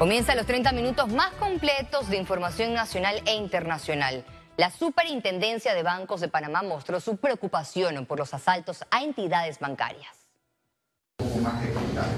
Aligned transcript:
Comienza 0.00 0.34
los 0.34 0.46
30 0.46 0.72
minutos 0.72 1.10
más 1.10 1.30
completos 1.32 2.08
de 2.08 2.16
información 2.16 2.72
nacional 2.72 3.20
e 3.26 3.34
internacional. 3.34 4.24
La 4.56 4.70
Superintendencia 4.70 5.74
de 5.74 5.82
Bancos 5.82 6.22
de 6.22 6.28
Panamá 6.28 6.62
mostró 6.62 7.00
su 7.00 7.18
preocupación 7.18 8.06
por 8.06 8.18
los 8.18 8.32
asaltos 8.32 8.82
a 8.90 9.02
entidades 9.02 9.58
bancarias. 9.58 10.26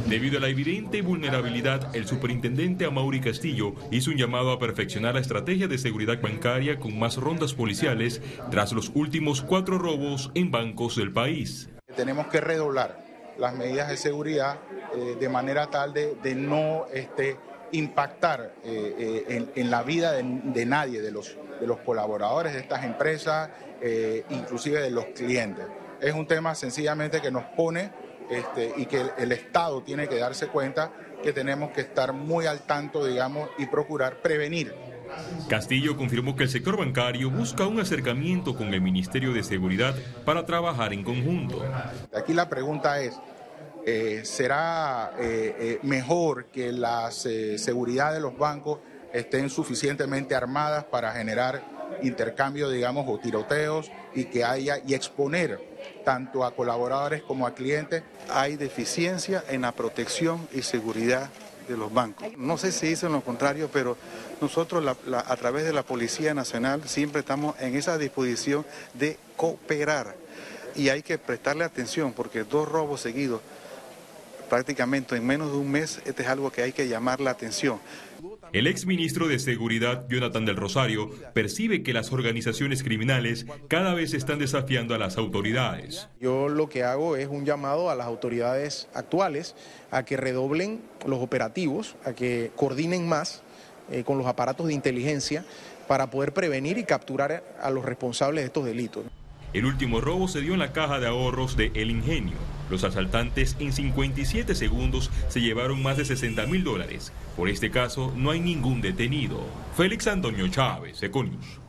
Debido 0.06 0.38
a 0.38 0.42
la 0.42 0.46
evidente 0.46 1.02
vulnerabilidad, 1.02 1.96
el 1.96 2.06
superintendente 2.06 2.84
Amaury 2.84 3.20
Castillo 3.20 3.74
hizo 3.90 4.12
un 4.12 4.16
llamado 4.16 4.52
a 4.52 4.60
perfeccionar 4.60 5.14
la 5.14 5.20
estrategia 5.20 5.66
de 5.66 5.76
seguridad 5.76 6.20
bancaria 6.20 6.78
con 6.78 6.96
más 6.96 7.16
rondas 7.16 7.52
policiales 7.52 8.22
tras 8.52 8.70
los 8.70 8.92
últimos 8.94 9.42
cuatro 9.42 9.78
robos 9.78 10.30
en 10.36 10.52
bancos 10.52 10.94
del 10.94 11.12
país. 11.12 11.68
Tenemos 11.96 12.28
que 12.28 12.40
redoblar 12.40 13.02
las 13.38 13.54
medidas 13.54 13.88
de 13.88 13.96
seguridad 13.96 14.58
eh, 14.94 15.16
de 15.18 15.28
manera 15.28 15.66
tal 15.68 15.92
de, 15.92 16.34
no 16.36 16.86
este, 16.92 17.36
impactar 17.72 18.54
eh, 18.64 19.26
eh, 19.28 19.46
en, 19.54 19.70
la 19.70 19.82
vida 19.82 20.12
de, 20.12 20.66
nadie, 20.66 21.00
de 21.00 21.10
los, 21.10 21.36
de 21.60 21.66
los 21.66 21.78
colaboradores 21.78 22.52
de 22.52 22.60
estas 22.60 22.84
empresas, 22.84 23.50
eh, 23.80 24.24
inclusive 24.30 24.80
de 24.80 24.90
los 24.90 25.06
clientes. 25.06 25.66
Es 26.00 26.14
un 26.14 26.26
tema 26.26 26.54
sencillamente 26.54 27.20
que 27.20 27.30
nos 27.30 27.44
pone 27.56 27.90
este, 28.30 28.72
y 28.76 28.86
que 28.86 29.04
el, 29.18 29.32
Estado 29.32 29.82
tiene 29.82 30.08
que 30.08 30.16
darse 30.16 30.48
cuenta 30.48 30.92
que 31.22 31.32
tenemos 31.32 31.70
que 31.72 31.82
estar 31.82 32.12
muy 32.12 32.46
al 32.46 32.60
tanto, 32.60 33.04
digamos, 33.04 33.48
y 33.58 33.66
procurar 33.66 34.16
prevenir 34.16 34.74
Castillo 35.48 35.96
confirmó 35.96 36.36
que 36.36 36.44
el 36.44 36.48
sector 36.48 36.78
bancario 36.78 37.30
busca 37.30 37.66
un 37.66 37.80
acercamiento 37.80 38.56
con 38.56 38.72
el 38.72 38.80
Ministerio 38.80 39.32
de 39.32 39.42
Seguridad 39.42 39.94
para 40.24 40.46
trabajar 40.46 40.92
en 40.92 41.04
conjunto. 41.04 41.62
Aquí 42.14 42.32
la 42.32 42.48
pregunta 42.48 43.00
es, 43.00 43.18
eh, 43.84 44.20
será 44.24 45.12
eh, 45.18 45.56
eh, 45.58 45.78
mejor 45.82 46.46
que 46.46 46.70
la 46.70 47.10
seguridad 47.10 48.12
de 48.12 48.20
los 48.20 48.38
bancos 48.38 48.78
estén 49.12 49.50
suficientemente 49.50 50.36
armadas 50.36 50.84
para 50.84 51.12
generar 51.12 51.62
intercambio, 52.02 52.70
digamos, 52.70 53.06
o 53.08 53.18
tiroteos 53.18 53.90
y 54.14 54.26
que 54.26 54.44
haya 54.44 54.78
y 54.86 54.94
exponer 54.94 55.60
tanto 56.04 56.44
a 56.44 56.54
colaboradores 56.54 57.22
como 57.22 57.46
a 57.46 57.54
clientes. 57.54 58.04
Hay 58.30 58.56
deficiencia 58.56 59.42
en 59.48 59.62
la 59.62 59.72
protección 59.72 60.48
y 60.52 60.62
seguridad 60.62 61.28
de 61.68 61.76
los 61.76 61.92
bancos. 61.92 62.28
No 62.38 62.58
sé 62.58 62.70
si 62.70 62.88
dicen 62.88 63.12
lo 63.12 63.20
contrario, 63.20 63.68
pero 63.72 63.96
nosotros 64.40 64.96
a 65.12 65.36
través 65.36 65.64
de 65.64 65.72
la 65.72 65.82
Policía 65.82 66.34
Nacional 66.34 66.82
siempre 66.86 67.20
estamos 67.20 67.60
en 67.60 67.74
esa 67.74 67.98
disposición 67.98 68.64
de 68.94 69.18
cooperar 69.36 70.14
y 70.74 70.88
hay 70.88 71.02
que 71.02 71.18
prestarle 71.18 71.64
atención 71.64 72.12
porque 72.12 72.44
dos 72.44 72.68
robos 72.68 73.00
seguidos 73.00 73.40
prácticamente 74.52 75.16
en 75.16 75.26
menos 75.26 75.50
de 75.50 75.56
un 75.56 75.70
mes, 75.70 76.02
este 76.04 76.24
es 76.24 76.28
algo 76.28 76.52
que 76.52 76.60
hay 76.60 76.72
que 76.72 76.86
llamar 76.86 77.22
la 77.22 77.30
atención. 77.30 77.78
El 78.52 78.66
exministro 78.66 79.26
de 79.26 79.38
Seguridad, 79.38 80.06
Jonathan 80.10 80.44
del 80.44 80.56
Rosario, 80.56 81.08
percibe 81.32 81.82
que 81.82 81.94
las 81.94 82.12
organizaciones 82.12 82.82
criminales 82.82 83.46
cada 83.68 83.94
vez 83.94 84.12
están 84.12 84.38
desafiando 84.38 84.94
a 84.94 84.98
las 84.98 85.16
autoridades. 85.16 86.06
Yo 86.20 86.50
lo 86.50 86.68
que 86.68 86.82
hago 86.82 87.16
es 87.16 87.28
un 87.28 87.46
llamado 87.46 87.88
a 87.88 87.94
las 87.94 88.06
autoridades 88.06 88.88
actuales 88.92 89.54
a 89.90 90.04
que 90.04 90.18
redoblen 90.18 90.82
los 91.06 91.20
operativos, 91.20 91.96
a 92.04 92.12
que 92.12 92.50
coordinen 92.54 93.08
más 93.08 93.42
eh, 93.90 94.04
con 94.04 94.18
los 94.18 94.26
aparatos 94.26 94.66
de 94.66 94.74
inteligencia 94.74 95.46
para 95.88 96.10
poder 96.10 96.34
prevenir 96.34 96.76
y 96.76 96.84
capturar 96.84 97.42
a 97.58 97.70
los 97.70 97.86
responsables 97.86 98.42
de 98.42 98.46
estos 98.48 98.66
delitos. 98.66 99.04
El 99.54 99.64
último 99.64 100.02
robo 100.02 100.28
se 100.28 100.42
dio 100.42 100.52
en 100.52 100.58
la 100.58 100.74
caja 100.74 101.00
de 101.00 101.06
ahorros 101.06 101.56
de 101.56 101.72
El 101.74 101.90
Ingenio. 101.90 102.36
Los 102.70 102.84
asaltantes 102.84 103.56
en 103.58 103.72
57 103.72 104.54
segundos 104.54 105.10
se 105.28 105.40
llevaron 105.40 105.82
más 105.82 105.96
de 105.96 106.04
60 106.04 106.46
mil 106.46 106.64
dólares. 106.64 107.12
Por 107.36 107.48
este 107.48 107.70
caso 107.70 108.12
no 108.16 108.30
hay 108.30 108.40
ningún 108.40 108.80
detenido. 108.80 109.40
Félix 109.76 110.06
Antonio 110.06 110.48
Chávez, 110.48 111.02
Econius. 111.02 111.60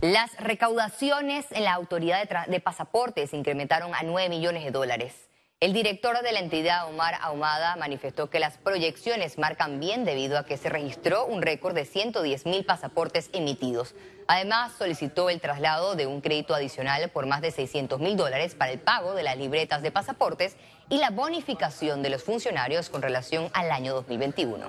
Las 0.00 0.36
recaudaciones 0.38 1.46
en 1.52 1.64
la 1.64 1.74
autoridad 1.74 2.28
de, 2.28 2.50
de 2.50 2.60
pasaportes 2.60 3.32
incrementaron 3.32 3.94
a 3.94 4.02
9 4.02 4.28
millones 4.28 4.64
de 4.64 4.72
dólares. 4.72 5.31
El 5.62 5.72
director 5.72 6.20
de 6.24 6.32
la 6.32 6.40
entidad, 6.40 6.88
Omar 6.88 7.14
Ahumada, 7.20 7.76
manifestó 7.76 8.28
que 8.28 8.40
las 8.40 8.58
proyecciones 8.58 9.38
marcan 9.38 9.78
bien 9.78 10.04
debido 10.04 10.36
a 10.36 10.44
que 10.44 10.56
se 10.56 10.68
registró 10.68 11.24
un 11.24 11.40
récord 11.40 11.72
de 11.72 11.84
110 11.84 12.46
mil 12.46 12.64
pasaportes 12.64 13.30
emitidos. 13.32 13.94
Además, 14.26 14.72
solicitó 14.76 15.30
el 15.30 15.40
traslado 15.40 15.94
de 15.94 16.08
un 16.08 16.20
crédito 16.20 16.52
adicional 16.52 17.08
por 17.10 17.26
más 17.26 17.42
de 17.42 17.52
600 17.52 18.00
mil 18.00 18.16
dólares 18.16 18.56
para 18.56 18.72
el 18.72 18.80
pago 18.80 19.14
de 19.14 19.22
las 19.22 19.38
libretas 19.38 19.82
de 19.82 19.92
pasaportes 19.92 20.56
y 20.88 20.98
la 20.98 21.10
bonificación 21.10 22.02
de 22.02 22.10
los 22.10 22.24
funcionarios 22.24 22.90
con 22.90 23.00
relación 23.00 23.48
al 23.54 23.70
año 23.70 23.94
2021. 23.94 24.68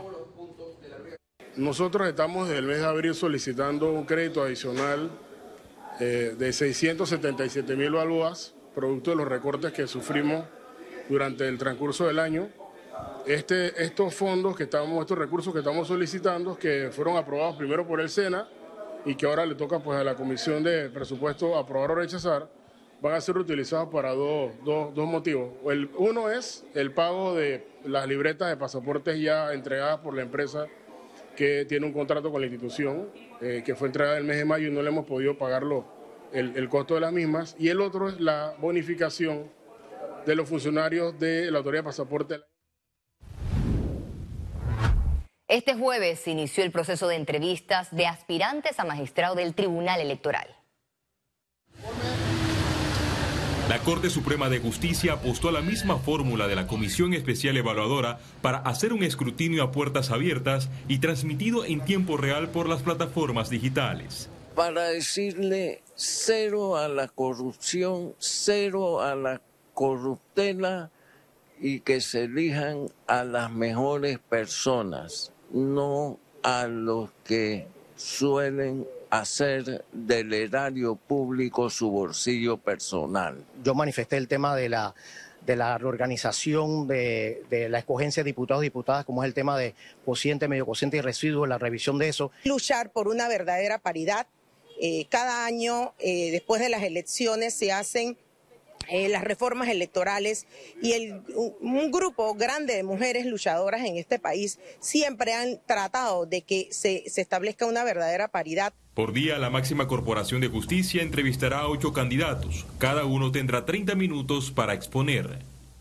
Nosotros 1.56 2.08
estamos 2.08 2.50
desde 2.50 2.60
el 2.60 2.68
mes 2.68 2.82
de 2.82 2.86
abril 2.86 3.16
solicitando 3.16 3.92
un 3.92 4.06
crédito 4.06 4.44
adicional 4.44 5.10
eh, 6.00 6.36
de 6.38 6.54
677 6.54 7.76
mil 7.76 7.94
balúas, 7.94 8.54
producto 8.76 9.10
de 9.10 9.16
los 9.16 9.28
recortes 9.28 9.74
que 9.74 9.88
sufrimos 9.88 10.46
durante 11.10 11.48
el 11.48 11.58
transcurso 11.58 12.08
del 12.08 12.20
año. 12.20 12.50
Este, 13.26 13.84
estos 13.84 14.14
fondos 14.14 14.56
que 14.56 14.64
estamos, 14.64 15.00
estos 15.02 15.18
recursos 15.18 15.54
que 15.54 15.60
estamos 15.60 15.88
solicitando, 15.88 16.58
que 16.58 16.90
fueron 16.92 17.18
aprobados 17.18 17.56
primero 17.56 17.88
por 17.88 18.02
el 18.02 18.10
SENA 18.10 18.48
y 19.06 19.16
que 19.16 19.26
ahora 19.26 19.46
le 19.46 19.56
toca 19.56 19.80
pues 19.80 20.00
a 20.00 20.04
la 20.04 20.16
Comisión 20.16 20.64
de 20.64 20.90
Presupuesto 20.90 21.58
aprobar 21.58 21.92
o 21.92 21.96
rechazar, 21.96 22.50
van 23.02 23.14
a 23.16 23.22
ser 23.22 23.38
utilizados 23.38 23.90
para 23.90 24.14
dos, 24.14 24.54
motivos. 24.96 25.54
El, 25.66 25.90
uno 25.98 26.30
es 26.30 26.66
el 26.74 26.92
pago 26.92 27.36
de 27.36 27.68
las 27.84 28.08
libretas 28.08 28.50
de 28.50 28.58
pasaportes 28.58 29.20
ya 29.20 29.54
entregadas 29.54 30.00
por 30.00 30.16
la 30.16 30.22
empresa 30.22 30.68
que 31.36 31.66
tiene 31.66 31.86
un 31.86 31.94
contrato 31.94 32.32
con 32.32 32.42
la 32.42 32.48
institución, 32.48 33.10
eh, 33.42 33.64
que 33.66 33.76
fue 33.76 33.88
entregada 33.88 34.18
el 34.18 34.24
mes 34.24 34.38
de 34.38 34.46
mayo 34.46 34.68
y 34.68 34.72
no 34.72 34.82
le 34.82 34.90
hemos 34.90 35.06
podido 35.06 35.38
pagarlo 35.38 35.86
el, 36.32 36.56
el 36.56 36.70
costo 36.70 36.94
de 36.94 37.02
las 37.02 37.12
mismas. 37.12 37.56
Y 37.60 37.70
el 37.70 37.82
otro 37.82 38.08
es 38.08 38.20
la 38.22 38.56
bonificación 38.60 39.50
de 40.26 40.36
los 40.36 40.50
funcionarios 40.50 41.20
de 41.20 41.52
la 41.52 41.60
Autoridad 41.60 41.84
de 41.84 41.88
Pasaporte. 41.88 42.40
Este 45.48 45.76
jueves 45.76 46.28
inició 46.28 46.64
el 46.64 46.72
proceso 46.72 47.08
de 47.08 47.16
entrevistas 47.16 47.96
de 47.96 48.08
aspirantes 48.08 48.80
a 48.80 48.86
magistrado 48.86 49.36
del 49.36 49.54
Tribunal 49.54 50.02
Electoral. 50.02 50.48
La 53.70 53.80
Corte 53.80 54.10
Suprema 54.10 54.50
de 54.50 54.60
Justicia 54.60 55.14
apostó 55.14 55.50
a 55.50 55.52
la 55.54 55.62
misma 55.62 55.98
fórmula 55.98 56.48
de 56.48 56.56
la 56.56 56.68
Comisión 56.68 57.14
Especial 57.14 57.56
Evaluadora 57.56 58.20
para 58.42 58.58
hacer 58.58 58.94
un 58.94 59.04
escrutinio 59.04 59.64
a 59.64 59.72
puertas 59.72 60.12
abiertas 60.12 60.70
y 60.88 61.00
transmitido 61.00 61.64
en 61.64 61.80
tiempo 61.82 62.18
real 62.18 62.50
por 62.50 62.68
las 62.68 62.82
plataformas 62.82 63.50
digitales. 63.50 64.30
Para 64.56 64.90
decirle 64.90 65.82
cero 65.96 66.78
a 66.78 66.88
la 66.88 67.08
corrupción, 67.08 68.16
cero 68.20 69.02
a 69.02 69.16
la 69.16 69.42
corruptela 69.74 70.92
y 71.60 71.80
que 71.82 72.02
se 72.02 72.24
elijan 72.24 72.90
a 73.08 73.24
las 73.24 73.52
mejores 73.52 74.20
personas, 74.20 75.32
no 75.52 76.20
a 76.42 76.68
los 76.68 77.10
que 77.24 77.68
suelen 77.96 78.86
hacer 79.10 79.86
del 79.92 80.34
erario 80.34 80.96
público 80.96 81.70
su 81.70 81.90
bolsillo 81.90 82.58
personal. 82.58 83.46
Yo 83.64 83.76
manifesté 83.76 84.18
el 84.18 84.28
tema 84.28 84.56
de 84.56 84.70
la 84.70 84.96
de 85.46 85.56
la 85.56 85.78
reorganización 85.78 86.88
de, 86.88 87.68
la 87.70 87.80
escogencia 87.80 88.24
de 88.24 88.30
diputados 88.30 88.64
y 88.64 88.68
diputadas, 88.68 89.06
como 89.06 89.24
es 89.24 89.28
el 89.28 89.34
tema 89.34 89.58
de 89.58 89.76
cociente, 90.06 90.48
medio 90.48 90.66
cociente 90.66 90.98
y 90.98 91.02
residuos, 91.02 91.48
la 91.48 91.58
revisión 91.58 91.98
de 91.98 92.10
eso. 92.10 92.32
Luchar 92.46 92.92
por 92.92 93.08
una 93.08 93.28
verdadera 93.28 93.78
paridad. 93.78 94.28
Eh, 94.80 95.06
cada 95.10 95.46
año, 95.46 95.94
eh, 96.00 96.32
después 96.32 96.62
de 96.62 96.70
las 96.70 96.84
elecciones, 96.84 97.54
se 97.54 97.72
hacen 97.72 98.18
eh, 98.90 99.10
las 99.10 99.24
reformas 99.24 99.70
electorales 99.70 100.48
y 100.82 100.94
el, 100.94 101.22
un 101.62 101.92
grupo 101.92 102.34
grande 102.36 102.76
de 102.76 102.84
mujeres 102.84 103.26
luchadoras 103.26 103.82
en 103.86 103.98
este 103.98 104.20
país 104.20 104.60
siempre 104.80 105.34
han 105.34 105.60
tratado 105.66 106.26
de 106.26 106.42
que 106.42 106.68
se, 106.72 107.04
se 107.08 107.22
establezca 107.22 107.66
una 107.66 107.84
verdadera 107.84 108.28
paridad. 108.28 108.74
Por 108.94 109.14
día, 109.14 109.38
la 109.40 109.50
máxima 109.50 109.88
corporación 109.88 110.42
de 110.42 110.48
justicia 110.48 111.02
entrevistará 111.02 111.60
a 111.60 111.68
ocho 111.68 111.94
candidatos. 111.94 112.66
Cada 112.78 113.06
uno 113.06 113.32
tendrá 113.32 113.66
30 113.66 113.96
minutos 113.96 114.52
para 114.52 114.74
exponer. 114.74 115.40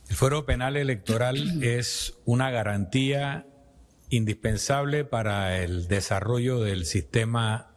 El 0.08 0.16
fuero 0.16 0.46
penal 0.46 0.76
electoral 0.76 1.36
es 1.62 2.14
una 2.24 2.50
garantía 2.50 3.46
indispensable 4.10 5.04
para 5.04 5.58
el 5.58 5.88
desarrollo 5.88 6.60
del 6.60 6.84
sistema 6.84 7.70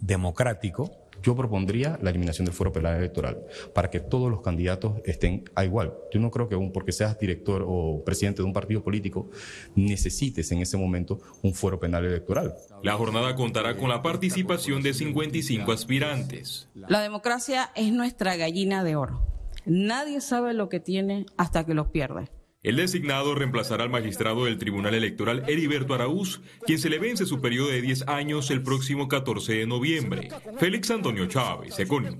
democrático 0.00 1.05
yo 1.26 1.34
propondría 1.34 1.98
la 2.02 2.10
eliminación 2.10 2.44
del 2.44 2.54
fuero 2.54 2.72
penal 2.72 2.98
electoral 2.98 3.42
para 3.74 3.90
que 3.90 3.98
todos 3.98 4.30
los 4.30 4.42
candidatos 4.42 5.00
estén 5.04 5.42
a 5.56 5.64
igual. 5.64 5.92
Yo 6.12 6.20
no 6.20 6.30
creo 6.30 6.48
que 6.48 6.54
un, 6.54 6.70
porque 6.70 6.92
seas 6.92 7.18
director 7.18 7.64
o 7.66 8.04
presidente 8.04 8.42
de 8.42 8.44
un 8.44 8.52
partido 8.52 8.84
político 8.84 9.28
necesites 9.74 10.52
en 10.52 10.60
ese 10.60 10.76
momento 10.76 11.18
un 11.42 11.52
fuero 11.52 11.80
penal 11.80 12.04
electoral. 12.04 12.54
La 12.84 12.92
jornada 12.92 13.34
contará 13.34 13.76
con 13.76 13.88
la 13.88 14.02
participación 14.02 14.82
de 14.82 14.94
55 14.94 15.72
aspirantes. 15.72 16.68
La 16.74 17.00
democracia 17.00 17.72
es 17.74 17.92
nuestra 17.92 18.36
gallina 18.36 18.84
de 18.84 18.94
oro. 18.94 19.20
Nadie 19.64 20.20
sabe 20.20 20.54
lo 20.54 20.68
que 20.68 20.78
tiene 20.78 21.26
hasta 21.36 21.66
que 21.66 21.74
lo 21.74 21.90
pierde. 21.90 22.30
El 22.66 22.74
designado 22.74 23.36
reemplazará 23.36 23.84
al 23.84 23.90
magistrado 23.90 24.46
del 24.46 24.58
Tribunal 24.58 24.92
Electoral 24.92 25.44
Heriberto 25.46 25.94
Araúz, 25.94 26.40
quien 26.64 26.80
se 26.80 26.90
le 26.90 26.98
vence 26.98 27.24
su 27.24 27.40
periodo 27.40 27.68
de 27.68 27.80
10 27.80 28.08
años 28.08 28.50
el 28.50 28.60
próximo 28.60 29.06
14 29.06 29.52
de 29.52 29.66
noviembre. 29.68 30.30
Félix 30.58 30.90
Antonio 30.90 31.26
Chávez, 31.26 31.78
Econius. 31.78 32.16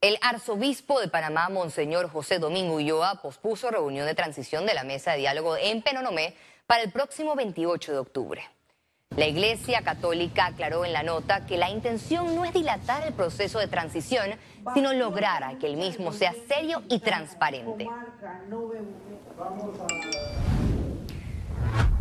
El 0.00 0.18
arzobispo 0.20 1.00
de 1.00 1.06
Panamá, 1.06 1.48
Monseñor 1.48 2.08
José 2.08 2.40
Domingo 2.40 2.74
Ulloa, 2.74 3.22
pospuso 3.22 3.70
reunión 3.70 4.06
de 4.06 4.16
transición 4.16 4.66
de 4.66 4.74
la 4.74 4.82
mesa 4.82 5.12
de 5.12 5.18
diálogo 5.18 5.56
en 5.56 5.80
Penonomé 5.82 6.34
para 6.66 6.82
el 6.82 6.90
próximo 6.90 7.36
28 7.36 7.92
de 7.92 7.98
octubre. 7.98 8.57
La 9.18 9.26
Iglesia 9.26 9.82
Católica 9.82 10.46
aclaró 10.46 10.84
en 10.84 10.92
la 10.92 11.02
nota 11.02 11.44
que 11.44 11.56
la 11.56 11.68
intención 11.68 12.36
no 12.36 12.44
es 12.44 12.52
dilatar 12.52 13.04
el 13.04 13.12
proceso 13.12 13.58
de 13.58 13.66
transición, 13.66 14.30
sino 14.74 14.92
lograr 14.92 15.58
que 15.58 15.66
el 15.66 15.76
mismo 15.76 16.12
sea 16.12 16.32
serio 16.46 16.84
y 16.88 17.00
transparente. 17.00 17.88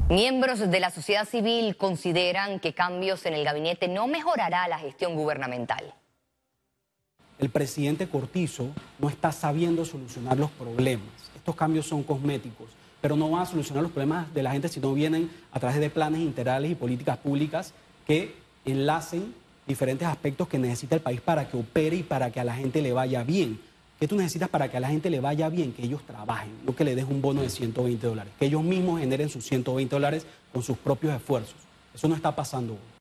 Miembros 0.09 0.59
de 0.59 0.79
la 0.79 0.91
sociedad 0.91 1.27
civil 1.27 1.75
consideran 1.75 2.59
que 2.59 2.75
cambios 2.75 3.25
en 3.25 3.33
el 3.33 3.43
gabinete 3.43 3.87
no 3.87 4.05
mejorará 4.05 4.67
la 4.67 4.77
gestión 4.77 5.15
gubernamental 5.15 5.95
el 7.39 7.49
presidente 7.49 8.07
Cortizo 8.07 8.69
no 8.99 9.09
está 9.09 9.31
sabiendo 9.31 9.85
solucionar 9.85 10.37
los 10.37 10.49
problemas. 10.51 11.07
Estos 11.35 11.55
cambios 11.55 11.85
son 11.85 12.03
cosméticos, 12.03 12.69
pero 13.01 13.15
no 13.15 13.29
van 13.29 13.43
a 13.43 13.45
solucionar 13.45 13.83
los 13.83 13.91
problemas 13.91 14.33
de 14.33 14.43
la 14.43 14.51
gente 14.51 14.69
si 14.69 14.79
no 14.79 14.93
vienen 14.93 15.29
a 15.51 15.59
través 15.59 15.79
de 15.79 15.89
planes 15.89 16.21
integrales 16.21 16.71
y 16.71 16.75
políticas 16.75 17.17
públicas 17.17 17.73
que 18.05 18.35
enlacen 18.65 19.33
diferentes 19.67 20.07
aspectos 20.07 20.47
que 20.47 20.57
necesita 20.57 20.95
el 20.95 21.01
país 21.01 21.21
para 21.21 21.47
que 21.49 21.57
opere 21.57 21.97
y 21.97 22.03
para 22.03 22.31
que 22.31 22.39
a 22.39 22.43
la 22.43 22.55
gente 22.55 22.81
le 22.81 22.93
vaya 22.93 23.23
bien. 23.23 23.59
¿Qué 23.99 24.07
tú 24.07 24.15
necesitas 24.15 24.49
para 24.49 24.69
que 24.69 24.77
a 24.77 24.79
la 24.79 24.89
gente 24.89 25.09
le 25.09 25.19
vaya 25.19 25.49
bien? 25.49 25.73
Que 25.73 25.83
ellos 25.83 26.01
trabajen, 26.05 26.51
no 26.65 26.75
que 26.75 26.83
le 26.83 26.95
des 26.95 27.05
un 27.05 27.21
bono 27.21 27.41
de 27.41 27.49
120 27.49 28.05
dólares, 28.05 28.31
que 28.39 28.45
ellos 28.45 28.63
mismos 28.63 28.99
generen 28.99 29.29
sus 29.29 29.43
120 29.45 29.95
dólares 29.95 30.25
con 30.53 30.61
sus 30.61 30.77
propios 30.77 31.15
esfuerzos. 31.15 31.55
Eso 31.93 32.07
no 32.07 32.15
está 32.15 32.35
pasando 32.35 32.73
hoy. 32.73 32.96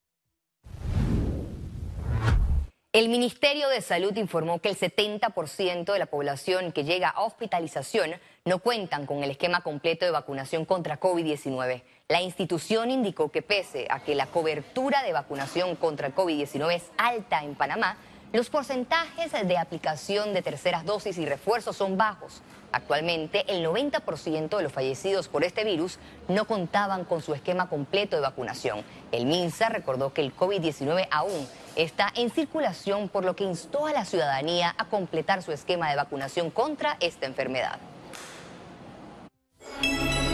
El 2.96 3.10
Ministerio 3.10 3.69
de 3.69 3.82
Salud 3.82 4.16
informó 4.16 4.58
que 4.58 4.70
el 4.70 4.78
70% 4.78 5.93
de 5.93 5.98
la 5.98 6.06
población 6.06 6.72
que 6.72 6.84
llega 6.84 7.10
a 7.10 7.25
hospitalización 7.25 8.12
no 8.46 8.60
cuentan 8.60 9.04
con 9.04 9.22
el 9.22 9.31
esquema 9.31 9.60
completo 9.60 10.06
de 10.06 10.12
vacunación 10.12 10.64
contra 10.64 10.98
COVID-19. 10.98 11.82
La 12.08 12.22
institución 12.22 12.90
indicó 12.90 13.31
que 13.31 13.43
pese 13.43 13.87
a 13.90 14.00
que 14.00 14.14
la 14.14 14.25
cobertura 14.25 15.02
de 15.02 15.12
vacunación 15.12 15.76
contra 15.76 16.06
el 16.06 16.14
COVID-19 16.14 16.75
es 16.75 16.84
alta 16.96 17.44
en 17.44 17.54
Panamá, 17.54 17.98
los 18.32 18.48
porcentajes 18.48 19.31
de 19.46 19.58
aplicación 19.58 20.32
de 20.32 20.40
terceras 20.40 20.87
dosis 20.87 21.19
y 21.19 21.26
refuerzos 21.26 21.76
son 21.76 21.99
bajos. 21.99 22.40
Actualmente, 22.72 23.44
el 23.49 23.62
90% 23.64 24.56
de 24.56 24.62
los 24.62 24.72
fallecidos 24.72 25.28
por 25.28 25.44
este 25.44 25.64
virus 25.64 25.99
no 26.28 26.46
contaban 26.46 27.04
con 27.04 27.20
su 27.20 27.34
esquema 27.34 27.69
completo 27.69 28.16
de 28.16 28.22
vacunación. 28.22 28.82
El 29.12 29.26
MINSA 29.26 29.69
recordó 29.69 30.14
que 30.14 30.22
el 30.22 30.34
COVID-19 30.34 31.08
aún 31.10 31.46
está 31.76 32.12
en 32.17 32.31
circulación, 32.31 33.08
por 33.08 33.25
lo 33.25 33.37
que 33.37 33.44
instó 33.44 33.87
a 33.87 33.93
la 33.93 34.05
ciudadanía 34.05 34.75
a 34.76 34.87
completar 34.87 35.43
su 35.43 35.52
esquema 35.52 35.90
de 35.90 35.96
vacunación 35.96 36.50
contra 36.50 36.96
esta 37.00 37.26
enfermedad. 37.26 37.78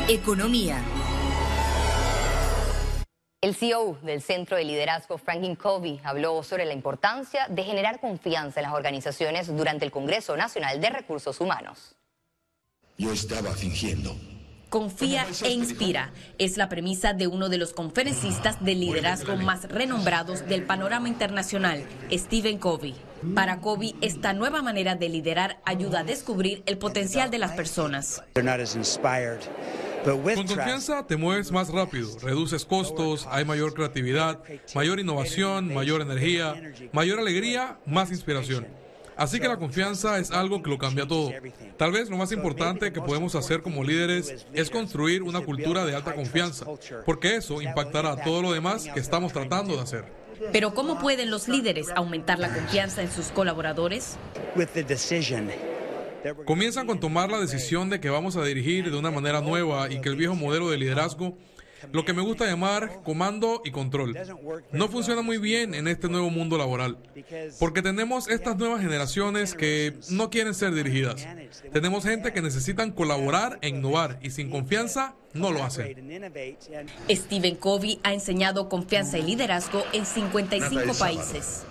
Economía. 0.09 0.83
El 3.41 3.56
CEO 3.56 3.99
del 4.03 4.23
Centro 4.23 4.56
de 4.56 4.65
Liderazgo, 4.65 5.19
Franklin 5.19 5.56
Covey, 5.56 6.00
habló 6.05 6.44
sobre 6.44 6.65
la 6.65 6.73
importancia 6.73 7.47
de 7.49 7.65
generar 7.65 7.99
confianza 7.99 8.61
en 8.61 8.67
las 8.67 8.75
organizaciones 8.75 9.49
durante 9.49 9.85
el 9.85 9.91
Congreso 9.91 10.37
Nacional 10.37 10.81
de 10.81 10.91
Recursos 10.91 11.41
Humanos. 11.41 11.97
Yo 12.99 13.12
estaba 13.12 13.50
fingiendo. 13.50 14.15
Confía 14.73 15.27
e 15.45 15.51
inspira. 15.51 16.13
Es 16.39 16.57
la 16.57 16.71
premisa 16.71 17.13
de 17.13 17.27
uno 17.27 17.51
de 17.51 17.59
los 17.59 17.75
conferencistas 17.75 18.65
de 18.65 18.75
liderazgo 18.75 19.37
más 19.37 19.69
renombrados 19.69 20.49
del 20.49 20.63
panorama 20.63 21.11
internacional, 21.11 21.85
Stephen 22.11 22.57
Covey. 22.57 22.95
Para 23.35 23.61
Covey, 23.61 23.95
esta 24.01 24.33
nueva 24.33 24.63
manera 24.63 24.95
de 24.95 25.11
liderar 25.11 25.61
ayuda 25.67 26.01
a 26.01 26.05
descubrir 26.05 26.63
el 26.65 26.79
potencial 26.79 27.31
de 27.31 27.39
las 27.39 27.53
personas. 27.53 28.25
Con 30.05 30.47
confianza 30.47 31.07
te 31.07 31.17
mueves 31.19 31.53
más 31.53 31.69
rápido, 31.69 32.19
reduces 32.21 32.65
costos, 32.65 33.29
hay 33.31 33.45
mayor 33.45 33.75
creatividad, 33.75 34.41
mayor 34.75 35.01
innovación, 35.01 35.75
mayor 35.75 36.01
energía, 36.01 36.55
mayor 36.93 37.19
alegría, 37.19 37.79
más 37.85 38.11
inspiración. 38.11 38.67
Así 39.17 39.41
que 39.41 39.49
la 39.49 39.59
confianza 39.59 40.19
es 40.19 40.31
algo 40.31 40.62
que 40.62 40.70
lo 40.70 40.79
cambia 40.79 41.06
todo. 41.06 41.31
Tal 41.76 41.93
vez 41.93 42.09
lo 42.09 42.17
más 42.17 42.32
importante 42.32 42.93
que 42.93 43.00
podemos 43.00 43.35
hacer 43.35 43.62
como 43.62 43.85
líderes 43.85 44.47
es 44.53 44.70
construir 44.70 45.23
una 45.23 45.41
cultura 45.41 45.85
de 45.85 45.94
alta 45.94 46.14
confianza, 46.14 46.67
porque 47.05 47.37
eso 47.37 47.62
impactará 47.62 48.17
todo 48.23 48.43
lo 48.43 48.53
demás 48.53 48.88
que 48.93 49.00
estamos 49.00 49.32
tratando 49.32 49.76
de 49.76 49.82
hacer. 49.82 50.05
Pero 50.53 50.75
¿cómo 50.75 50.99
pueden 50.99 51.31
los 51.31 51.49
líderes 51.49 51.91
aumentar 51.94 52.38
la 52.38 52.53
confianza 52.53 53.03
en 53.03 53.11
sus 53.11 53.26
colaboradores? 53.26 54.17
Comienzan 56.44 56.87
con 56.87 57.00
tomar 57.00 57.31
la 57.31 57.41
decisión 57.41 57.91
de 57.91 58.00
que 58.00 58.08
vamos 58.08 58.37
a 58.37 58.44
dirigir 58.44 58.91
de 58.91 58.97
una 58.97 59.11
manera 59.11 59.41
nueva 59.41 59.91
y 59.91 60.00
que 60.00 60.08
el 60.08 60.17
viejo 60.17 60.35
modelo 60.35 60.70
de 60.70 60.79
liderazgo, 60.79 61.37
lo 61.90 62.05
que 62.05 62.12
me 62.12 62.23
gusta 62.23 62.46
llamar 62.46 63.02
comando 63.02 63.62
y 63.64 63.70
control, 63.70 64.17
no 64.73 64.88
funciona 64.88 65.23
muy 65.23 65.38
bien 65.38 65.75
en 65.75 65.88
este 65.88 66.08
nuevo 66.08 66.31
mundo 66.31 66.58
laboral, 66.58 66.99
porque 67.58 67.82
tenemos 67.82 68.29
estas 68.29 68.56
nuevas 68.56 68.81
generaciones 68.81 69.55
que 69.55 69.94
no 70.11 70.31
quieren 70.31 70.55
ser 70.55 70.75
dirigidas. 70.75 71.26
Tenemos 71.73 72.05
gente 72.05 72.32
que 72.32 72.43
necesitan 72.43 72.93
colaborar 72.93 73.58
e 73.62 73.69
innovar 73.69 74.19
y 74.23 74.31
sin 74.31 74.50
confianza 74.50 75.14
no 75.34 75.50
lo 75.50 75.64
hacen. 75.64 75.96
Stephen 77.11 77.56
Covey 77.56 78.00
ha 78.02 78.12
enseñado 78.12 78.69
confianza 78.69 79.19
y 79.19 79.23
liderazgo 79.23 79.84
en 79.93 80.05
55 80.05 80.94
países. 80.99 81.64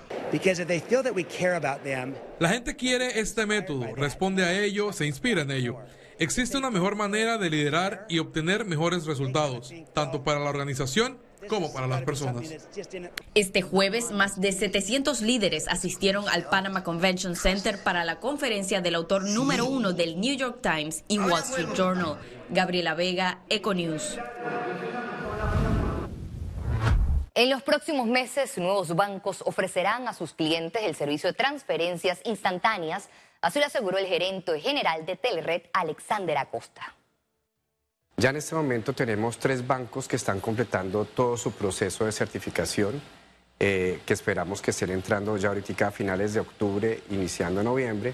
La 2.40 2.50
gente 2.50 2.76
quiere 2.76 3.20
este 3.20 3.46
método, 3.46 3.96
responde 3.96 4.44
a 4.44 4.60
ello, 4.64 4.94
se 4.94 5.06
inspira 5.06 5.42
en 5.42 5.52
ello. 5.52 5.78
Existe 6.22 6.56
una 6.56 6.70
mejor 6.70 6.96
manera 6.96 7.40
de 7.40 7.50
liderar 7.50 8.06
y 8.08 8.20
obtener 8.20 8.64
mejores 8.64 9.08
resultados, 9.08 9.74
tanto 9.92 10.24
para 10.24 10.40
la 10.40 10.52
organización 10.52 11.18
como 11.48 11.74
para 11.74 11.88
las 11.88 12.04
personas. 12.04 12.48
Este 13.34 13.64
jueves, 13.64 14.12
más 14.12 14.40
de 14.40 14.52
700 14.52 15.22
líderes 15.22 15.68
asistieron 15.68 16.30
al 16.30 16.44
Panama 16.44 16.84
Convention 16.84 17.36
Center 17.36 17.82
para 17.82 18.06
la 18.06 18.20
conferencia 18.20 18.82
del 18.82 18.94
autor 18.94 19.24
número 19.24 19.66
uno 19.66 19.94
del 19.94 20.22
New 20.22 20.38
York 20.38 20.60
Times 20.62 21.04
y 21.08 21.18
Wall 21.18 21.42
Street 21.42 21.70
Journal, 21.76 22.20
Gabriela 22.52 22.94
Vega, 22.94 23.40
Econews. 23.50 24.20
En 27.34 27.50
los 27.50 27.64
próximos 27.64 28.06
meses, 28.06 28.60
nuevos 28.60 28.96
bancos 28.96 29.42
ofrecerán 29.44 30.08
a 30.08 30.14
sus 30.14 30.34
clientes 30.34 30.84
el 30.84 30.96
servicio 30.96 31.30
de 31.32 31.34
transferencias 31.34 32.20
instantáneas, 32.26 33.10
así 33.42 33.60
lo 33.60 33.66
aseguró 33.66 33.98
el 33.98 34.08
gerente 34.08 34.60
general 34.60 35.06
de 35.06 35.16
Telered, 35.16 35.64
Alexander 35.74 36.38
Acosta. 36.38 36.96
Ya 38.18 38.30
en 38.30 38.36
este 38.36 38.54
momento 38.54 38.94
tenemos 38.94 39.40
tres 39.40 39.66
bancos 39.66 40.08
que 40.08 40.16
están 40.16 40.40
completando 40.40 41.06
todo 41.06 41.38
su 41.38 41.54
proceso 41.54 42.06
de 42.06 42.12
certificación, 42.12 43.02
eh, 43.60 44.02
que 44.06 44.14
esperamos 44.14 44.62
que 44.62 44.72
estén 44.72 44.92
entrando 44.92 45.38
ya 45.38 45.50
ahorita 45.50 45.88
a 45.88 45.92
finales 45.92 46.34
de 46.34 46.40
octubre, 46.40 47.02
iniciando 47.10 47.64
noviembre. 47.64 48.14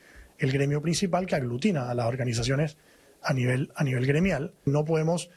el 0.44 0.52
gremio 0.52 0.82
principal 0.82 1.26
que 1.26 1.36
aglutina 1.36 1.90
a 1.90 1.94
las 1.94 2.06
organizaciones 2.06 2.76
a 3.22 3.32
nivel, 3.32 3.70
a 3.74 3.84
nivel 3.84 4.06
gremial. 4.06 4.54
No 4.64 4.84
podemos 4.84 5.30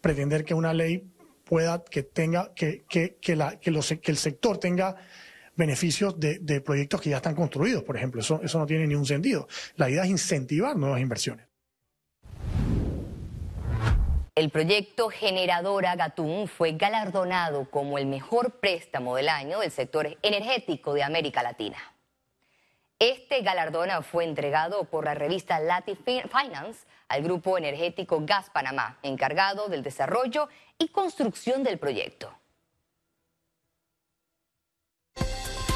pretender 0.00 0.44
que 0.44 0.54
una 0.54 0.72
ley 0.74 1.10
pueda, 1.44 1.82
que 1.84 2.02
tenga, 2.02 2.52
que, 2.54 2.84
que, 2.88 3.16
que, 3.20 3.36
la, 3.36 3.58
que, 3.58 3.70
los, 3.70 3.88
que 3.88 4.10
el 4.10 4.16
sector 4.16 4.58
tenga 4.58 4.96
beneficios 5.56 6.18
de, 6.18 6.60
proyectos 6.60 7.00
que 7.00 7.10
ya 7.10 7.16
están 7.16 7.34
construidos, 7.34 7.82
por 7.82 7.96
ejemplo. 7.96 8.20
Eso, 8.20 8.40
eso 8.42 8.58
no 8.58 8.66
tiene 8.66 8.86
ningún 8.86 9.06
sentido. 9.06 9.48
La 9.76 9.90
idea 9.90 10.04
es 10.04 10.10
incentivar 10.10 10.76
nuevas 10.76 11.00
inversiones. 11.00 11.46
El 14.34 14.50
proyecto 14.50 15.10
Generadora 15.10 15.96
Gatún 15.96 16.48
fue 16.48 16.72
galardonado 16.72 17.68
como 17.70 17.98
el 17.98 18.06
mejor 18.06 18.58
préstamo 18.60 19.16
del 19.16 19.28
año 19.28 19.60
del 19.60 19.70
sector 19.70 20.16
energético 20.22 20.94
de 20.94 21.02
América 21.02 21.42
Latina. 21.42 21.76
Este 23.02 23.40
galardón 23.40 23.88
fue 24.04 24.24
entregado 24.24 24.84
por 24.84 25.06
la 25.06 25.14
revista 25.14 25.58
Latin 25.58 25.96
Finance 25.96 26.86
al 27.08 27.22
grupo 27.22 27.56
energético 27.56 28.18
Gas 28.26 28.50
Panamá, 28.50 28.98
encargado 29.02 29.68
del 29.68 29.82
desarrollo 29.82 30.50
y 30.76 30.88
construcción 30.88 31.62
del 31.62 31.78
proyecto. 31.78 32.30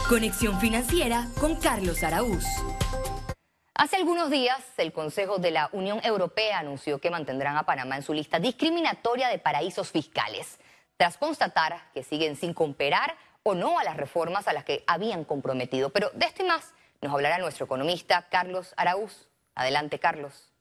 Conexión 0.07 0.61
financiera 0.61 1.27
con 1.41 1.57
Carlos 1.57 2.03
Araúz. 2.03 2.45
Hace 3.75 3.97
algunos 3.97 4.29
días, 4.31 4.63
el 4.77 4.93
Consejo 4.93 5.39
de 5.39 5.51
la 5.51 5.71
Unión 5.73 6.01
Europea 6.05 6.59
anunció 6.59 6.99
que 7.01 7.11
mantendrán 7.11 7.57
a 7.57 7.65
Panamá 7.65 7.97
en 7.97 8.03
su 8.03 8.13
lista 8.13 8.39
discriminatoria 8.39 9.29
de 9.29 9.39
paraísos 9.39 9.91
fiscales, 9.91 10.61
tras 10.99 11.17
constatar 11.17 11.91
que 11.95 12.03
siguen 12.03 12.37
sin 12.37 12.53
cooperar 12.53 13.17
o 13.43 13.55
no 13.55 13.79
a 13.79 13.85
las 13.85 13.97
reformas 13.97 14.47
a 14.47 14.53
las 14.53 14.65
que 14.65 14.85
habían 14.87 15.25
comprometido. 15.25 15.89
Pero 15.89 16.11
de 16.11 16.27
esto 16.27 16.43
y 16.43 16.49
más 16.49 16.75
nos 17.03 17.13
hablará 17.13 17.39
nuestro 17.39 17.67
economista 17.67 18.29
Carlos 18.31 18.75
Araúz. 18.77 19.29
Adelante, 19.55 19.99
Carlos. 19.99 20.53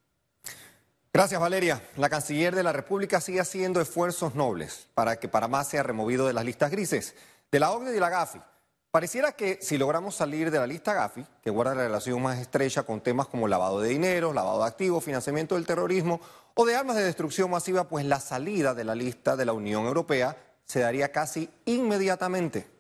Gracias, 1.14 1.40
Valeria. 1.40 1.82
La 1.96 2.10
canciller 2.10 2.56
de 2.56 2.64
la 2.64 2.74
República 2.74 3.22
sigue 3.22 3.40
haciendo 3.40 3.80
esfuerzos 3.80 4.34
nobles 4.34 4.88
para 4.96 5.18
que 5.18 5.28
Panamá 5.28 5.64
sea 5.64 5.84
removido 5.84 6.26
de 6.26 6.34
las 6.34 6.44
listas 6.44 6.72
grises 6.72 7.16
de 7.52 7.60
la 7.60 7.72
OCDE 7.72 7.92
y 7.92 7.94
de 7.94 8.00
la 8.00 8.10
GAFI. 8.10 8.42
Pareciera 8.90 9.32
que 9.32 9.60
si 9.62 9.78
logramos 9.78 10.16
salir 10.16 10.50
de 10.50 10.58
la 10.58 10.66
lista 10.66 10.94
GAFI, 10.94 11.26
que 11.44 11.52
guarda 11.52 11.76
la 11.76 11.84
relación 11.84 12.22
más 12.22 12.40
estrecha 12.40 12.82
con 12.82 13.02
temas 13.02 13.28
como 13.28 13.48
lavado 13.48 13.80
de 13.80 13.90
dinero, 13.90 14.34
lavado 14.34 14.60
de 14.60 14.68
activos, 14.68 15.04
financiamiento 15.04 15.54
del 15.56 15.68
terrorismo 15.68 16.20
o 16.56 16.66
de 16.66 16.76
armas 16.76 16.96
de 16.96 17.04
destrucción 17.04 17.52
masiva, 17.52 17.88
pues 17.90 18.06
la 18.06 18.20
salida 18.20 18.74
de 18.74 18.84
la 18.84 18.96
lista 18.96 19.36
de 19.36 19.46
la 19.46 19.54
Unión 19.54 19.86
Europea 19.86 20.36
se 20.66 20.80
daría 20.80 21.12
casi 21.12 21.50
inmediatamente. 21.66 22.73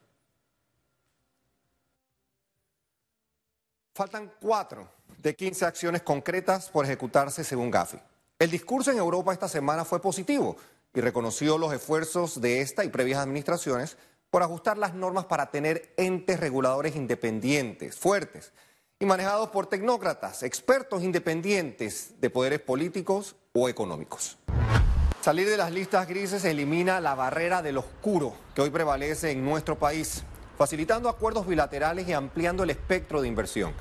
Faltan 3.96 4.32
cuatro 4.42 4.90
de 5.20 5.36
15 5.36 5.66
acciones 5.66 6.02
concretas 6.02 6.68
por 6.72 6.84
ejecutarse 6.84 7.44
según 7.44 7.70
Gafi. 7.70 8.00
El 8.40 8.50
discurso 8.50 8.90
en 8.90 8.98
Europa 8.98 9.32
esta 9.32 9.48
semana 9.48 9.86
fue 9.86 10.02
positivo 10.02 10.58
y 10.96 11.00
reconoció 11.00 11.60
los 11.60 11.72
esfuerzos 11.72 12.42
de 12.42 12.62
esta 12.62 12.84
y 12.84 12.90
previas 12.90 13.20
administraciones 13.20 13.98
por 14.32 14.42
ajustar 14.42 14.80
las 14.80 14.96
normas 14.96 15.26
para 15.26 15.52
tener 15.52 15.94
entes 15.96 16.40
reguladores 16.40 16.96
independientes, 16.96 17.96
fuertes 17.96 18.52
y 19.00 19.06
manejados 19.06 19.50
por 19.50 19.68
tecnócratas, 19.68 20.42
expertos 20.42 21.04
independientes 21.04 22.20
de 22.20 22.32
poderes 22.32 22.62
políticos 22.62 23.36
o 23.54 23.70
económicos. 23.70 24.40
Salir 25.22 25.48
de 25.48 25.58
las 25.58 25.72
listas 25.72 26.08
grises 26.08 26.44
elimina 26.46 27.00
la 27.00 27.14
barrera 27.14 27.62
del 27.62 27.78
oscuro 27.78 28.34
que 28.56 28.62
hoy 28.62 28.72
prevalece 28.72 29.30
en 29.30 29.46
nuestro 29.46 29.78
país 29.78 30.24
facilitando 30.58 31.10
acuerdos 31.10 31.48
bilaterales 31.48 32.08
y 32.08 32.14
ampliando 32.14 32.64
el 32.64 32.70
espectro 32.70 33.22
de 33.22 33.28
inversión. 33.28 33.74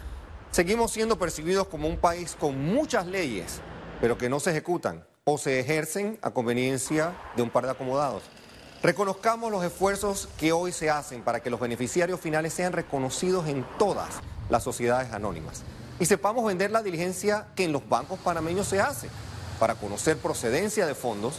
Seguimos 0.50 0.90
siendo 0.90 1.18
percibidos 1.18 1.66
como 1.68 1.88
un 1.88 1.96
país 1.96 2.36
con 2.38 2.62
muchas 2.64 3.06
leyes, 3.06 3.60
pero 4.00 4.18
que 4.18 4.28
no 4.28 4.40
se 4.40 4.50
ejecutan 4.50 5.04
o 5.24 5.38
se 5.38 5.60
ejercen 5.60 6.18
a 6.20 6.30
conveniencia 6.30 7.12
de 7.36 7.42
un 7.42 7.50
par 7.50 7.64
de 7.64 7.70
acomodados. 7.70 8.22
Reconozcamos 8.82 9.52
los 9.52 9.64
esfuerzos 9.64 10.28
que 10.36 10.52
hoy 10.52 10.72
se 10.72 10.90
hacen 10.90 11.22
para 11.22 11.40
que 11.40 11.50
los 11.50 11.60
beneficiarios 11.60 12.20
finales 12.20 12.52
sean 12.52 12.72
reconocidos 12.72 13.46
en 13.46 13.64
todas 13.78 14.20
las 14.50 14.64
sociedades 14.64 15.12
anónimas. 15.12 15.62
Y 16.00 16.06
sepamos 16.06 16.44
vender 16.44 16.72
la 16.72 16.82
diligencia 16.82 17.46
que 17.54 17.64
en 17.64 17.72
los 17.72 17.88
bancos 17.88 18.18
panameños 18.18 18.66
se 18.66 18.80
hace 18.80 19.08
para 19.60 19.76
conocer 19.76 20.16
procedencia 20.16 20.84
de 20.84 20.96
fondos, 20.96 21.34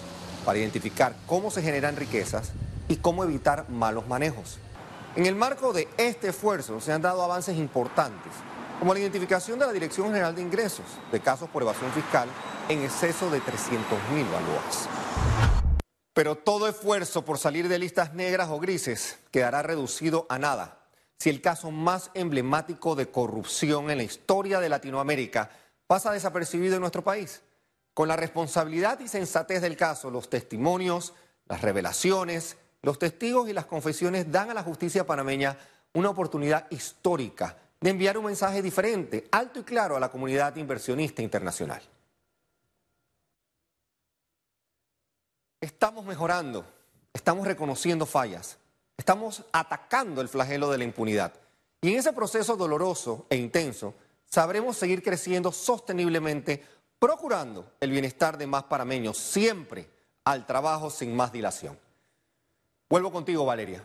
para 0.45 0.57
identificar 0.57 1.13
cómo 1.27 1.51
se 1.51 1.61
generan 1.61 1.97
riquezas 1.97 2.53
y 2.87 2.95
cómo 2.95 3.25
evitar 3.25 3.69
malos 3.69 4.07
manejos. 4.07 4.57
En 5.15 5.27
el 5.27 5.35
marco 5.35 5.73
de 5.73 5.87
este 5.97 6.29
esfuerzo 6.29 6.81
se 6.81 6.91
han 6.91 7.03
dado 7.03 7.21
avances 7.21 7.55
importantes, 7.55 8.33
como 8.79 8.95
la 8.95 8.99
identificación 8.99 9.59
de 9.59 9.67
la 9.67 9.71
Dirección 9.71 10.07
General 10.07 10.33
de 10.33 10.41
Ingresos 10.41 10.87
de 11.11 11.19
casos 11.19 11.47
por 11.51 11.61
evasión 11.61 11.91
fiscal 11.91 12.27
en 12.67 12.81
exceso 12.81 13.29
de 13.29 13.39
300 13.39 13.99
mil 14.11 14.25
balboas. 14.25 14.89
Pero 16.15 16.35
todo 16.35 16.67
esfuerzo 16.67 17.23
por 17.23 17.37
salir 17.37 17.67
de 17.67 17.77
listas 17.77 18.15
negras 18.15 18.49
o 18.49 18.59
grises 18.59 19.19
quedará 19.29 19.61
reducido 19.61 20.25
a 20.29 20.39
nada 20.39 20.79
si 21.19 21.29
el 21.29 21.41
caso 21.41 21.69
más 21.69 22.09
emblemático 22.15 22.95
de 22.95 23.11
corrupción 23.11 23.91
en 23.91 23.97
la 23.97 24.03
historia 24.03 24.59
de 24.59 24.69
Latinoamérica 24.69 25.51
pasa 25.85 26.11
desapercibido 26.11 26.75
en 26.75 26.81
nuestro 26.81 27.03
país. 27.03 27.43
Con 27.93 28.07
la 28.07 28.15
responsabilidad 28.15 28.99
y 28.99 29.07
sensatez 29.07 29.61
del 29.61 29.77
caso, 29.77 30.09
los 30.09 30.31
testimonios, 30.31 31.13
las 31.45 31.61
revelaciones, 31.61 32.57
los 32.83 32.99
testigos 32.99 33.49
y 33.49 33.53
las 33.53 33.65
confesiones 33.65 34.31
dan 34.31 34.51
a 34.51 34.53
la 34.53 34.61
justicia 34.61 35.07
panameña 35.07 35.57
una 35.93 36.09
oportunidad 36.09 36.69
histórica 36.69 37.57
de 37.79 37.89
enviar 37.89 38.17
un 38.17 38.25
mensaje 38.25 38.61
diferente, 38.61 39.27
alto 39.31 39.59
y 39.59 39.63
claro 39.63 39.95
a 39.95 39.99
la 39.99 40.11
comunidad 40.11 40.55
inversionista 40.57 41.21
internacional. 41.21 41.81
Estamos 45.61 46.05
mejorando, 46.05 46.65
estamos 47.13 47.47
reconociendo 47.47 48.05
fallas, 48.05 48.57
estamos 48.97 49.43
atacando 49.53 50.19
el 50.19 50.27
flagelo 50.27 50.69
de 50.69 50.77
la 50.77 50.83
impunidad. 50.83 51.33
Y 51.81 51.93
en 51.93 51.99
ese 51.99 52.11
proceso 52.11 52.57
doloroso 52.57 53.27
e 53.29 53.37
intenso, 53.37 53.93
sabremos 54.25 54.75
seguir 54.75 55.01
creciendo 55.01 55.53
sosteniblemente, 55.53 56.65
procurando 56.99 57.73
el 57.79 57.91
bienestar 57.91 58.37
de 58.37 58.47
más 58.47 58.63
parameños, 58.63 59.17
siempre 59.17 59.89
al 60.25 60.45
trabajo 60.45 60.89
sin 60.89 61.15
más 61.15 61.31
dilación. 61.31 61.77
Vuelvo 62.93 63.11
contigo, 63.11 63.43
Valeria. 63.43 63.81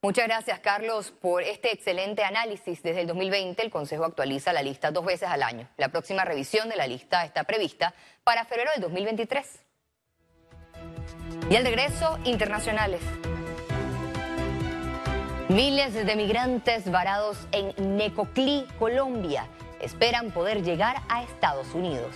Muchas 0.00 0.28
gracias, 0.28 0.60
Carlos, 0.60 1.10
por 1.10 1.42
este 1.42 1.72
excelente 1.72 2.22
análisis. 2.22 2.80
Desde 2.84 3.00
el 3.00 3.08
2020, 3.08 3.60
el 3.60 3.68
Consejo 3.68 4.04
actualiza 4.04 4.52
la 4.52 4.62
lista 4.62 4.92
dos 4.92 5.04
veces 5.04 5.28
al 5.28 5.42
año. 5.42 5.68
La 5.76 5.88
próxima 5.88 6.24
revisión 6.24 6.68
de 6.68 6.76
la 6.76 6.86
lista 6.86 7.24
está 7.24 7.42
prevista 7.42 7.94
para 8.22 8.44
febrero 8.44 8.70
del 8.70 8.82
2023. 8.82 9.44
Y 11.50 11.56
al 11.56 11.64
regreso, 11.64 12.16
internacionales. 12.22 13.00
Miles 15.48 15.92
de 15.92 16.14
migrantes 16.14 16.88
varados 16.88 17.36
en 17.50 17.96
Necoclí, 17.96 18.68
Colombia, 18.78 19.48
esperan 19.80 20.30
poder 20.30 20.62
llegar 20.62 21.02
a 21.08 21.24
Estados 21.24 21.74
Unidos. 21.74 22.14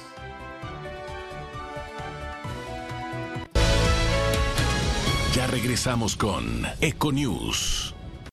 Ya 5.38 5.46
regresamos 5.46 6.16
con 6.16 6.66
Econews. 6.80 7.94